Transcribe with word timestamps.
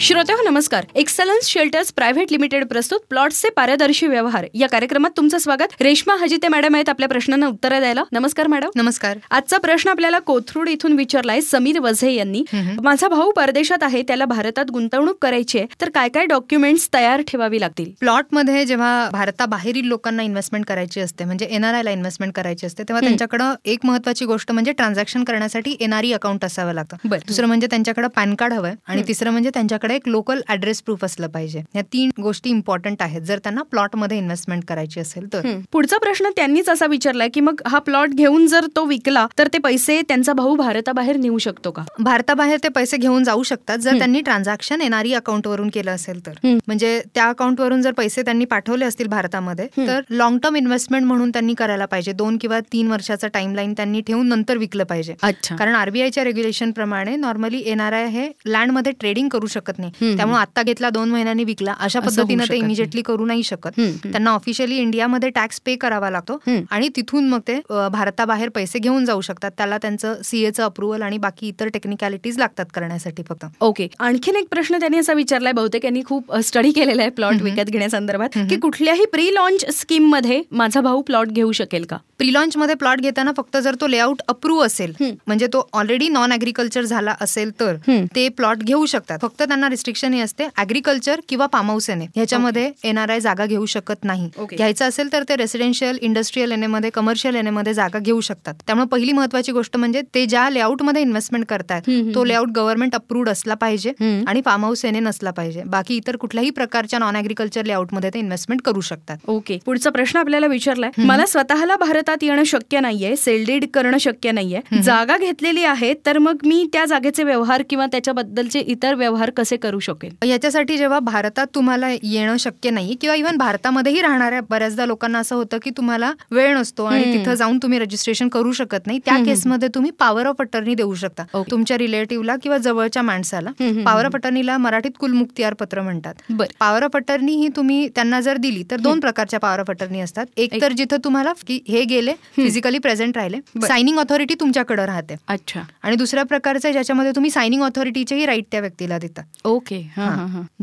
श्रोते 0.00 0.32
हो 0.32 0.42
नमस्कार. 0.42 0.84
एक्सलन्स 0.94 1.46
शेल्टर्स 1.46 1.92
प्रायव्हेट 1.92 2.32
लिमिटेड 2.32 2.64
प्रस्तुत 2.64 3.00
प्लॉट्सचे 3.10 3.48
पारदर्शी 3.48 4.06
व्यवहार. 4.06 4.46
या 4.54 4.68
कार्यक्रमात 4.68 5.10
तुमचं 5.16 5.38
स्वागत. 5.38 5.72
रेश्मा 5.80 6.14
हजिते 6.20 6.48
मॅडम 6.48 6.74
आहेत 6.74 6.88
आपल्या 6.88 7.08
प्रश्नांना 7.08 7.46
उत्तरं 7.46 7.78
द्यायला. 7.78 8.02
नमस्कार 8.12 8.46
मॅडम. 8.46 8.70
नमस्कार. 8.76 9.18
आजचा 9.30 9.58
प्रश्न 9.58 9.90
आपल्याला 9.90 10.18
कोथरूड 10.18 10.68
इथून 10.68 10.92
विचारलाय 10.92 11.40
समीर 11.40 11.78
वझे 11.80 12.10
यांनी. 12.10 12.44
माझा 12.82 13.08
भाऊ 13.08 13.30
परदेशात 13.30 13.82
आहे 13.82 14.02
त्याला 14.02 14.24
भारतात 14.24 14.70
गुंतवणूक 14.70 15.18
करायची 15.22 15.58
आहे 15.58 15.66
तर 15.80 15.90
काय 15.90 16.08
काय 16.08 16.26
डॉक्युमेंट्स 16.26 16.88
तयार 16.94 17.22
ठेवावी 17.28 17.60
लागतील? 17.60 17.90
प्लॉटमध्ये 18.00 18.64
जेव्हा 18.64 19.08
भारताबाहेरील 19.12 19.86
लोकांना 19.86 20.22
इन्व्हेस्टमेंट 20.22 20.66
करायची 20.66 21.00
असते 21.00 21.24
म्हणजे 21.24 21.46
एनआरआयला 21.46 21.90
इन्व्हेस्टमेंट 21.90 22.32
करायची 22.34 22.66
असते 22.66 22.82
तेव्हा 22.82 23.00
त्यांच्याकडे 23.00 23.44
एक 23.64 23.78
महत्वाची 23.84 24.24
गोष्ट 24.24 24.52
म्हणजे 24.52 24.72
ट्रान्झॅक्शन 24.72 25.24
करण्यासाठी 25.24 25.76
एनआरई 25.80 26.12
अकाउंट 26.12 26.44
असावं 26.44 26.72
लागतं. 26.72 26.96
बरं. 27.04 27.26
दुसरं 27.26 27.46
म्हणजे 27.46 27.66
त्यांच्याकडे 27.66 28.08
पॅन 28.16 28.34
कार्ड 28.34 28.52
हवंय 28.52 28.74
आणि 28.86 29.02
तिसरं 29.08 29.30
म्हणजे 29.30 29.50
त्यांच्याकडे 29.54 29.84
एक 29.90 30.08
लोकल 30.08 30.40
ऍड्रेस 30.48 30.82
प्रूफ 30.82 31.04
असलं 31.04 31.28
पाहिजे. 31.28 31.62
या 31.74 31.82
तीन 31.92 32.10
गोष्टी 32.22 32.50
इम्पॉर्टंट 32.50 33.02
आहेत. 33.02 33.22
जर 33.22 33.38
त्यांना 33.38 33.62
प्लॉटमध्ये 33.70 34.18
इन्व्हेस्टमेंट 34.18 34.64
करायची 34.68 35.00
असेल 35.00 35.32
तर. 35.32 35.48
पुढचा 35.72 35.98
प्रश्न 35.98 36.30
त्यांनीच 36.36 36.68
असा 36.68 36.86
विचारलाय 36.86 37.28
की 37.28 37.40
मग 37.40 37.60
हा 37.66 37.78
प्लॉट 37.78 38.14
घेऊन 38.14 38.46
जर 38.46 38.66
तो 38.76 38.84
विकला 38.84 39.26
तर 39.38 39.48
ते 39.52 39.58
पैसे 39.58 40.00
त्यांचा 40.08 40.32
भाऊ 40.32 40.54
भारताबाहेर 40.56 41.16
नेऊ 41.16 41.38
शकतो 41.38 41.70
का? 41.70 41.84
भारताबाहेर 41.98 42.58
ते 42.62 42.68
पैसे 42.68 42.96
घेऊन 42.96 43.24
जाऊ 43.24 43.42
शकतात. 43.42 43.78
जर 43.78 43.98
त्यांनी 43.98 44.20
ट्रान्झॅक्शन 44.20 44.80
एनआरई 44.80 45.12
अकाउंट 45.14 45.46
वरून 45.46 45.68
केलं 45.74 45.90
असेल 45.90 46.24
तर. 46.26 46.38
म्हणजे 46.66 47.00
त्या 47.14 47.28
अकाउंट 47.28 47.60
वरून 47.60 47.82
जर 47.82 47.92
पैसे 47.92 48.22
त्यांनी 48.22 48.44
पाठवले 48.44 48.84
असतील 48.84 49.06
भारतामध्ये 49.08 49.66
तर 49.76 50.00
लॉंग 50.10 50.38
टर्म 50.42 50.56
इन्व्हेस्टमेंट 50.56 51.04
म्हणून 51.06 51.30
त्यांनी 51.30 51.54
करायला 51.54 51.86
पाहिजे. 51.86 52.12
दोन 52.12 52.36
किंवा 52.40 52.60
तीन 52.72 52.90
वर्षाचा 52.90 53.28
टाइम 53.28 53.54
लाईन 53.54 53.72
त्यांनी 53.72 54.00
ठेवून 54.06 54.28
नंतर 54.28 54.56
विकलं 54.56 54.84
पाहिजे. 54.84 55.14
कारण 55.22 55.74
आरबीआयच्या 55.74 56.24
रेग्युलेशन 56.24 56.70
प्रमाणे 56.70 57.16
नॉर्मली 57.16 57.62
एनआरआय 57.66 58.06
हे 58.08 58.28
लँडमध्ये 58.46 58.92
ट्रेडिंग 59.00 59.28
करू 59.28 59.46
शकत 59.46 59.75
नाही. 59.78 60.14
त्यामुळे 60.16 60.38
आता 60.38 60.62
घेतला 60.62 60.90
दोन 60.90 61.10
महिन्यांनी 61.10 61.44
विकला. 61.44 61.74
अशा 61.80 62.00
पद्धतीनं 62.00 62.42
शकत 62.44 62.52
ते. 62.52 62.56
इमिजिएटली 62.56 63.02
करू 63.02 63.26
नाही 63.26 63.42
शकत. 63.42 63.80
त्यांना 64.02 64.30
ऑफिशियली 64.30 64.76
इंडियामध्ये 64.78 65.30
टॅक्स 65.30 65.60
पे 65.66 65.76
करावा 65.76 66.10
लागतो. 66.10 66.38
आणि 66.70 66.88
तिथून 66.96 67.28
मग 67.28 67.40
ते 67.48 67.58
भारताबाहेर 67.92 68.48
पैसे 68.48 68.78
घेऊन 68.78 69.04
जाऊ 69.04 69.20
शकतात. 69.20 69.50
त्याला 69.56 69.78
त्यांचं 69.78 70.14
सीएचं 70.24 70.62
अप्रुव्हल 70.64 71.02
आणि 71.02 71.18
बाकी 71.18 71.48
इतर 71.48 71.68
टेक्निकॅलिटीज 71.68 72.38
लागतात 72.38 72.66
करण्यासाठी 72.74 73.22
फक्त. 73.28 73.44
ओके 73.60 73.88
आणखीन 73.98 74.36
एक 74.36 74.48
प्रश्न 74.50 74.78
त्यांनी 74.80 74.98
असा 74.98 75.12
विचारलाय 75.12 75.52
बहुतेक 75.52 75.84
यांनी 75.84 76.02
खूप 76.06 76.34
स्टडी 76.44 76.70
केलेला 76.70 77.02
आहे 77.02 77.10
प्लॉट 77.10 77.42
विकत 77.42 77.70
घेण्यासंदर्भात 77.70 78.38
की 78.50 78.56
कुठल्याही 78.56 79.04
प्री 79.06 79.28
लॉन्च 79.34 79.64
स्कीममध्ये 79.74 80.42
माझा 80.52 80.80
भाऊ 80.80 81.02
प्लॉट 81.02 81.28
घेऊ 81.28 81.52
शकेल 81.52 81.84
का? 81.84 81.96
प्री 82.18 82.32
लॉन्च 82.32 82.56
मध्ये 82.56 82.74
प्लॉट 82.74 83.00
घेताना 83.00 83.32
फक्त 83.36 83.56
जर 83.62 83.74
तो 83.80 83.86
लेआउट 83.86 84.20
अप्रूव्ह 84.28 84.64
असेल 84.64 84.92
म्हणजे 85.00 85.46
तो 85.52 85.66
ऑलरेडी 85.72 86.08
नॉन 86.08 86.32
अग्रिकल्चर 86.32 86.84
झाला 86.84 87.14
असेल 87.20 87.50
तर. 87.60 87.76
ते 88.16 88.28
प्लॉट 88.36 88.62
घेऊ 88.62 88.86
शकतात. 88.86 89.18
फक्त 89.22 89.42
त्यांना 89.42 89.68
रिस्ट्रिक्शन 89.70 90.14
हे 90.14 90.20
असते 90.20 90.46
अग्रिकल्चर 90.58 91.20
किंवा 91.28 91.46
एने 91.88 92.04
ह्याच्यामध्ये 92.16 92.70
एनआरआय 92.84 93.20
जागा 93.20 93.46
घेऊ 93.46 93.66
शकत 93.66 94.04
नाही. 94.04 94.28
घ्यायचं 94.52 94.84
असेल 94.88 95.12
तर 95.12 95.22
ते 95.28 95.36
रेसिडेन्शियल 95.36 95.98
इंडस्ट्रीयल 96.02 96.52
एने 96.52 96.66
मध्ये 96.66 96.90
कमर्शियल 96.90 97.36
एने 97.36 97.50
मध्ये 97.50 97.74
जागा 97.74 97.98
घेऊ 97.98 98.20
शकतात. 98.20 98.54
त्यामुळे 98.66 98.86
पहिली 98.92 99.12
महत्वाची 99.12 99.52
गोष्ट 99.52 99.76
म्हणजे 99.76 100.02
ते 100.14 100.24
ज्या 100.26 100.48
लेआउटमध्ये 100.50 101.02
इन्व्हेस्टमेंट 101.02 101.44
करतात 101.48 101.90
तो 102.14 102.24
लेआउट 102.24 102.50
गव्हर्नमेंट 102.56 102.94
अप्रूव्ड 102.94 103.28
असला 103.28 103.54
पाहिजे. 103.54 103.92
आणि 104.26 104.40
फार्म 104.44 104.64
हाऊस 104.64 104.84
एने 104.84 105.00
नसला 105.00 105.30
पाहिजे. 105.30 105.62
बाकी 105.66 105.96
इतर 105.96 106.16
कुठल्याही 106.16 106.50
प्रकारच्या 106.50 106.98
नॉन 106.98 107.16
अग्रिकल्चर 107.16 107.64
लेआउटमध्ये 107.66 108.10
ते 108.14 108.18
इन्व्हेस्टमेंट 108.18 108.62
करू 108.64 108.80
शकतात. 108.80 109.16
ओके 109.28 109.58
पुढचा 109.66 109.90
प्रश्न 109.90 110.18
आपल्याला 110.18 110.46
विचारलाय. 110.46 110.90
मला 110.98 111.26
स्वतःला 111.26 111.76
भारतात 112.06 112.24
येणं 112.24 112.42
शक्य 112.44 112.80
नाहीये 112.80 113.14
सेलडीड 113.16 113.64
करणं 113.74 113.98
शक्य 113.98 114.32
नाहीये. 114.32 114.80
जागा 114.82 115.16
घेतलेली 115.18 115.64
आहे 115.64 115.92
तर 116.06 116.18
मग 116.18 116.44
मी 116.44 116.66
त्या 116.72 116.84
जागेचे 116.84 117.22
व्यवहार 117.24 117.62
किंवा 117.70 117.86
त्याच्याबद्दलचे 117.86 118.60
इतर 118.60 118.94
व्यवहार 118.94 119.30
कसे 119.30 119.56
करू 119.56 119.78
शकेल 119.78 120.28
याच्यासाठी 120.28 120.76
जेव्हा 120.76 120.98
भारतात 120.98 121.46
तुम्हाला 121.54 121.88
येणं 121.92 122.36
शक्य 122.36 122.70
नाही 122.70 122.94
किंवा 122.94 123.16
इव्हन 123.16 123.36
भारतामध्येही 123.36 124.00
राहणाऱ्या 124.00 124.40
बऱ्याचदा 124.50 124.86
लोकांना 124.86 125.18
असं 125.18 125.36
होतं 125.36 125.58
की 125.64 125.70
तुम्हाला 125.76 126.12
वेळ 126.30 126.56
नसतो 126.56 126.84
आणि. 126.84 127.04
तिथं 127.14 127.34
जाऊन 127.34 127.58
तुम्ही 127.62 127.78
रजिस्ट्रेशन 127.78 128.28
करू 128.28 128.52
शकत 128.52 128.86
नाही 128.86 128.98
त्या 129.04 129.16
केसमध्ये 129.24 129.68
तुम्ही 129.74 129.90
पॉवर 129.98 130.26
ऑफ 130.26 130.40
अटर्नी 130.40 130.74
देऊ 130.74 130.94
शकता. 130.94 131.24
तुमच्या 131.50 131.78
रिलेटिव्हला 131.78 132.36
किंवा 132.42 132.58
जवळच्या 132.58 133.02
माणसाला 133.02 133.50
पॉवर 133.84 134.04
ऑफ 134.06 134.14
अटर्नीला 134.14 134.56
मराठीत 134.58 134.90
कुलमुक्तियार 135.00 135.54
पत्र 135.54 135.82
म्हणतात. 135.82 136.14
पॉवर 136.60 136.82
ऑफ 136.82 136.96
अटर्नी 136.96 137.34
ही 137.34 137.48
तुम्ही 137.56 137.88
त्यांना 137.88 138.20
जर 138.20 138.36
दिली 138.36 138.62
तर 138.70 138.80
दोन 138.80 139.00
प्रकारच्या 139.00 139.40
पॉवर 139.40 139.60
ऑफ 139.60 139.70
अटर्नी 139.70 140.00
असतात. 140.00 140.26
एक 140.36 140.60
तर 140.62 140.72
जिथं 140.72 140.96
तुम्हाला 141.04 141.32
की 141.46 141.60
हे 141.68 141.84
गेले 141.96 142.12
फिजिकली 142.36 142.78
प्रेझेंट 142.78 143.16
राहिले. 143.16 143.38
सायनिंग 143.66 143.98
ऑथॉरिटी 143.98 144.34
तुमच्याकडे 144.40 144.86
राहते. 144.86 145.14
अच्छा. 145.28 145.60
आणि 145.82 145.96
दुसऱ्या 145.96 146.24
प्रकारचं 146.24 146.72
ज्याच्यामध्ये 146.72 147.12
तुम्ही 147.12 147.30
सायनिंग 147.30 147.62
ऑथॉरिटीचेही 147.62 148.26
राईट 148.26 148.44
त्या 148.52 148.60
व्यक्तीला 148.60 148.98
देतात 148.98 149.46
ओके 149.46 149.80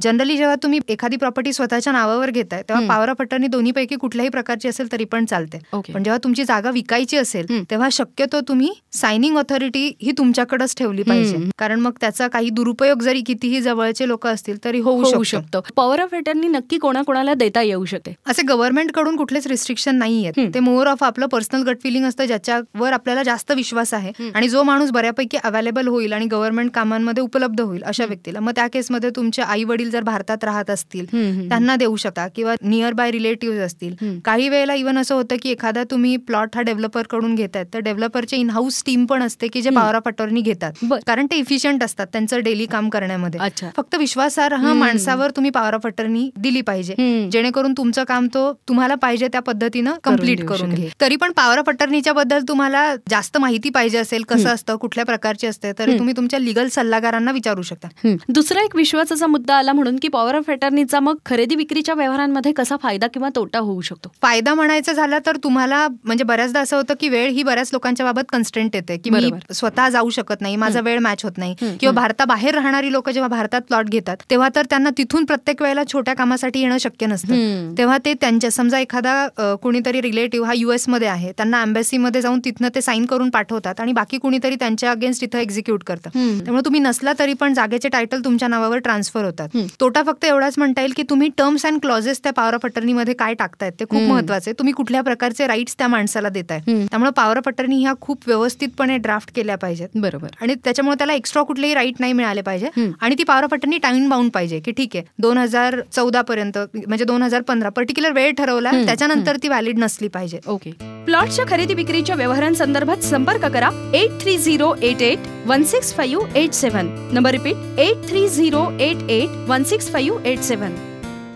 जनरली 0.01 0.38
जेव्हा 0.38 0.55
तुम्ही 0.63 0.79
एखादी 0.89 1.17
प्रॉपर्टी 1.17 1.53
स्वतःच्या 1.53 1.94
नावावर 1.94 2.29
घेताय 2.29 2.61
तेव्हा 2.69 2.85
पॉवर 2.88 3.09
ऑफ 3.09 3.21
अटर्नी 3.21 3.47
दोन्हीपैकी 3.47 3.95
कुठल्याही 3.95 4.29
प्रकारची 4.29 4.67
असेल 4.67 4.91
तरी 4.91 5.03
पण 5.05 5.25
चालते. 5.25 5.57
पण 5.73 6.03
जेव्हा 6.03 6.17
तुमची 6.23 6.44
जागा 6.44 6.69
विकायची 6.71 7.17
असेल. 7.17 7.45
तेव्हा 7.71 7.89
शक्यतो 7.91 8.39
तुम्ही 8.47 8.71
सायनिंग 8.94 9.38
ऑथॉरिटी 9.38 9.85
ही 10.01 10.11
तुमच्याकडेच 10.17 10.75
ठेवली 10.77 11.03
पाहिजे. 11.03 11.38
कारण 11.57 11.79
मग 11.79 11.91
त्याचा 12.01 12.27
काही 12.27 12.50
दुरुपयोग 12.50 13.01
जरी 13.01 13.21
कितीही 13.27 13.61
जवळचे 13.61 14.07
लोक 14.07 14.27
असतील 14.27 14.63
तरी 14.63 14.79
होऊ 14.79 15.03
होऊ 15.03 15.23
शकतो. 15.23 15.61
पॉवर 15.75 16.01
ऑफ 16.01 16.13
अटर्नी 16.15 16.47
नक्की 16.47 16.77
कोणाकोणाला 16.77 17.33
देता 17.33 17.61
येऊ 17.61 17.85
शकते? 17.85 18.13
असे 18.25 18.41
गव्हर्नमेंटकडून 18.47 19.15
कुठलेच 19.15 19.47
रिस्ट्रिक्शन 19.47 19.95
नाही 19.95 20.17
हम्म. 20.17 20.39
आहेत 20.39 20.53
ते 20.53 20.59
मोर 20.59 20.88
ऑफ 20.88 21.03
आपलं 21.03 21.22
पर्सनल 21.28 21.63
गट 21.63 21.78
फिलिंग 21.84 22.06
असतं 22.06 22.25
ज्याच्यावर 22.25 22.94
आपल्याला 22.94 23.23
जास्त 23.23 23.51
विश्वास 23.51 23.94
आहे 23.94 24.29
आणि 24.35 24.50
जो 24.50 24.63
माणूस 24.63 24.91
बऱ्यापैकी 24.91 25.38
अवेलेबल 25.44 25.88
होईल 25.88 26.13
आणि 26.13 26.25
गव्हर्नमेंट 26.25 26.72
कामांमध्ये 26.72 27.23
उपलब्ध 27.23 27.61
होईल 27.61 27.84
अशा 27.84 28.06
व्यक्तीला. 28.06 28.39
मग 28.39 28.51
त्या 28.56 28.67
केसमध्ये 28.67 29.09
तुमचे 29.09 29.41
आई 29.41 29.63
वडील 29.63 29.89
जर 29.89 30.01
भारतात 30.03 30.44
राहत 30.44 30.69
असतील. 30.69 31.06
त्यांना 31.50 31.75
देऊ 31.75 31.95
शकता 31.95 32.28
किंवा 32.35 32.56
नियर 32.62 32.94
बाय 32.94 33.12
रिलेटिव्ह 33.12 33.63
असतील. 33.66 33.95
काही 34.25 34.50
वेळेला 34.50 34.73
इव्हन 34.73 34.97
असं 34.97 35.16
होतं 35.16 35.35
की 35.41 35.50
एखादा 35.50 35.83
तुम्ही 35.91 36.16
प्लॉट 36.17 36.56
हा 36.56 36.62
डेव्हलपरकडून 36.62 37.35
घेतायत 37.35 37.66
तर 37.73 37.79
डेव्हलपरचे 37.79 38.38
इन 38.38 38.50
हाऊस 38.50 38.81
टीम 38.85 39.06
पण 39.06 39.23
असते 39.23 39.47
की 39.47 39.62
जे 39.62 39.69
पॉवर 39.69 39.95
ऑफ 39.95 40.07
अटॉर्नी 40.07 40.41
घेतात. 40.41 40.73
कारण 41.07 41.25
ते 41.31 41.35
इफिशियंट 41.35 41.83
असतात 41.83 42.07
त्यांचं 42.07 42.41
डेली 42.44 42.66
काम 42.66 42.89
करण्यामध्ये. 42.89 43.39
फक्त 43.78 43.95
विश्वासार्ह 43.95 44.72
माणसावर 44.73 45.31
तुम्ही 45.31 45.51
पॉवर 45.51 45.78
अटर्नी 45.83 46.29
दिली 46.38 46.62
पाहिजे. 46.62 47.28
जेणेकरून 47.31 47.73
तुमचं 47.73 48.03
काम 48.03 48.28
तो 48.28 48.51
तुम्हाला 48.67 48.95
पाहिजे 48.95 49.28
त्या 49.28 49.41
पद्धतीनं 49.41 49.94
कंप्लीट 50.03 50.44
करून. 50.45 50.73
घे 50.73 50.89
तरी 51.13 51.18
पण 51.19 51.31
पॉवर 51.31 51.57
ऑफ 51.59 51.68
अटर्नीच्या 51.69 52.12
बद्दल 52.13 52.44
तुम्हाला 52.47 52.79
जास्त 53.09 53.38
माहिती 53.38 53.69
पाहिजे 53.69 53.97
असेल 53.97 54.24
कसं 54.29 54.50
असतं 54.50 54.75
कुठल्या 54.81 55.03
प्रकारचे 55.06 55.47
असते 55.47 55.72
तरी 55.79 55.97
तुम्ही 55.97 56.13
तुमच्या 56.18 56.40
लिगल 56.40 56.68
सल्लागारांना 56.72 57.31
विचारू 57.31 57.62
शकता. 57.62 57.88
दुसरा 58.29 58.62
एक 58.63 58.75
विश्वासाचा 58.75 59.28
मुद्दा 59.28 59.56
आला 59.56 59.74
म्हणून 59.74 59.97
की 60.01 60.07
पॉवर 60.07 60.35
ऑफ 60.35 60.50
अटर्नीचा 60.51 61.00
मग 61.00 61.16
खरेदी 61.25 61.56
विक्रीच्या 61.56 61.96
व्यवहारांमध्ये 61.96 62.51
कसा 62.51 62.75
फायदा 62.84 63.07
किंवा 63.13 63.29
तोटा 63.35 63.59
होऊ 63.59 63.81
शकतो? 63.81 64.12
फायदा 64.22 64.53
म्हणायचं 64.53 64.94
झाला 64.94 65.19
तर 65.25 65.38
तुम्हाला 65.44 65.88
म्हणजे 66.03 66.24
बऱ्याचदा 66.24 66.59
असं 66.59 66.78
होतं 66.78 66.94
की 67.00 67.09
वेळ 67.09 67.30
ही 67.30 67.44
बऱ्याच 67.44 67.69
लोकांच्या 67.74 68.06
बाबत 68.06 68.31
कन्स्टंट 68.31 68.75
येते 68.75 68.97
की 68.97 69.09
मी. 69.09 69.30
स्वतः 69.53 69.90
जाऊ 69.90 70.09
शकत 70.09 70.41
नाही 70.41 70.56
माझा 70.56 70.81
वेळ 70.81 71.00
मॅच 71.00 71.24
होत 71.24 71.38
नाही. 71.38 71.56
किंवा 71.80 71.94
भारताबाहेर 71.95 72.53
राहणारी 72.56 72.91
लोक 72.91 73.09
जेव्हा 73.09 73.30
भारतात 73.30 73.62
प्लॉट 73.68 73.90
घेतात 73.90 74.18
तेव्हा 74.30 74.50
तर 74.56 74.66
त्यांना 74.69 74.90
तिथून 74.97 75.25
प्रत्येक 75.25 75.62
वेळेला 75.62 75.84
छोट्या 75.94 76.13
कामासाठी 76.16 76.62
येणं 76.62 76.78
शक्य 76.80 77.06
नसतं. 77.06 77.74
तेव्हा 77.78 77.97
ते 78.06 78.13
त्यांच्या 78.22 78.51
समजा 78.51 78.80
एखादा 78.80 79.56
कुणीतरी 79.62 80.01
रिलेटिव्ह 80.01 80.47
हा 80.47 80.53
युएसमध्ये 80.56 81.02
आहे 81.05 81.31
त्यांना 81.37 81.61
अम्बॅसीमध्ये 81.61 82.21
जाऊन 82.21 82.39
तिथनं 82.45 82.69
ते 82.75 82.81
साईन 82.81 83.05
करून 83.05 83.29
पाठवतात 83.29 83.79
आणि 83.79 83.91
बाकी 83.93 84.17
कुणीतरी 84.17 84.55
त्यांच्या 84.55 84.91
अगेन्स्ट 84.91 85.23
इथं 85.23 85.39
एक्झिक्यूट 85.39 85.83
करतं. 85.83 86.09
त्यामुळे 86.39 86.61
तुम्ही 86.65 86.79
नसला 86.81 87.13
तरी 87.19 87.33
पण 87.33 87.53
जागेचे 87.53 87.89
टायटल 87.89 88.23
तुमच्या 88.25 88.47
नावावर 88.47 88.77
ट्रान्सफर 88.79 89.23
होतात. 89.25 89.57
तोटा 89.79 90.03
फक्त 90.03 90.25
एवढाच 90.25 90.57
म्हणता 90.57 90.81
येईल 90.81 90.93
की 90.97 91.03
तुम्ही 91.09 91.29
टर्म्स 91.37 91.65
अँड 91.65 91.79
क्लॉजेस 91.81 92.19
त्या 92.23 92.31
पॉवर 92.33 92.53
ऑफ 92.53 92.65
अटर्नीमध्ये 92.65 93.13
काय 93.13 93.33
टाकतायत 93.33 93.71
ते 93.79 93.85
खूप. 93.85 94.01
महत्त्वाचे. 94.03 94.51
तुम्ही 94.53 94.73
कुठल्या 94.73 95.01
प्रकारचे 95.03 95.47
राईट्स 95.47 95.75
त्या 95.77 95.87
माणसाला 95.87 96.29
देताय. 96.29 96.59
त्यामुळे 96.67 97.11
पॉवर 97.15 97.37
ऑफ 97.37 97.47
अटर्नी 97.47 97.81
ह्या 97.81 97.93
खूप 98.01 98.27
व्यवस्थितपणे 98.27 98.97
ड्राफ्ट 98.97 99.31
केल्या 99.35 99.57
पाहिजेत 99.57 99.89
बरोबर 99.95 100.27
आणि 100.41 100.55
त्याच्यामुळे 100.63 100.97
त्याला 100.97 101.13
एक्स्ट्रा 101.13 101.44
कुठलेही 101.44 101.73
राईट 101.73 101.99
नाही 101.99 102.13
मिळाले 102.13 102.41
पाहिजे. 102.41 102.69
आणि 103.01 103.15
ती 103.17 103.23
power 103.23 103.44
of 103.44 103.53
attorney 103.53 103.77
time 103.77 104.09
bound 104.09 104.31
पाहिजे 104.31 104.59
की 104.59 104.71
ठीक 104.71 104.95
आहे 104.95 105.06
दोन 105.21 105.38
हजार 105.38 105.79
चौदा 105.91 106.21
पर्यंत 106.21 106.57
म्हणजे 106.75 107.06
दोन 107.06 107.23
हजार 107.23 107.41
पंधरा 107.41 107.69
पर्टिक्युलर 107.69 108.11
वेळ 108.13 108.31
ठरवला 108.38 108.71
त्याच्यानंतर 108.85 109.38
ती 109.44 109.47
व्हॅलिड 109.47 109.79
नसली 109.79 110.07
पाहिजे 110.07 110.39
ओके 110.47 110.71
प्लॉटच्या 111.06 111.45
खरेदी 111.48 111.74
विक्रीच्या 111.74 112.16
व्यवहारांसंदर्भात 112.16 113.04
संपर्क 113.04 113.45
करा. 113.45 113.69
Eight 113.94 114.22
three 114.22 114.38
zero 114.38 114.74
eight 114.81 115.01
eight 115.01 115.28
one 115.45 115.63
six 115.63 115.94
five 115.94 116.38
eight 116.40 116.54
seven 116.54 116.88
number 117.13 117.31
repeat 117.31 117.80
eight 117.80 118.07
three 118.10 118.28
zero 118.30 118.63
eight 118.80 119.10
eight 119.10 119.30
one 119.50 119.63
six 119.63 119.92
five 119.92 120.28
eight 120.28 120.40
seven 120.40 120.75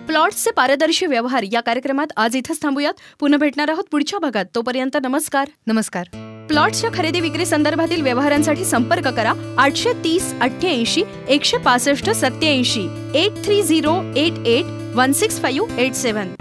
प्लॉट्सचे 0.07 0.51
पारदर्शी 0.51 1.05
व्यवहार 1.05 1.45
या 1.51 1.61
कार्यक्रमात 1.61 2.11
आज 2.17 2.35
इथंच 2.35 2.61
थांबूयात. 2.61 2.93
पुन्हा 3.19 3.37
भेटणार 3.37 3.69
आहोत 3.69 3.83
पुढच्या 3.91 4.19
भागात. 4.19 4.45
तोपर्यंत 4.55 4.97
नमस्कार. 5.03 5.49
नमस्कार. 5.67 6.07
प्लॉट्सच्या 6.47 6.89
खरेदी 6.93 7.19
विक्री 7.19 7.45
संदर्भातील 7.45 8.01
व्यवहारांसाठी 8.01 8.65
संपर्क 8.65 9.07
करा. 9.07 9.33
आठशे 9.57 9.93
तीस 10.03 10.33
अठ्ठ्याऐंशी 10.41 11.03
एकशे 11.29 11.57
पासष्ट 11.57 12.09
सत्याऐंशी 12.09 12.87
eight 13.15 13.43
three 13.45 13.61
zero 13.63 14.01
eight 14.15 14.47
eight 14.47 14.95
one 14.95 15.11
six 15.11 15.41
five 15.41 15.79
eight 15.79 15.93
seven 15.93 16.33